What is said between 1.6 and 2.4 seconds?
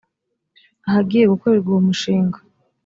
uwo mushinga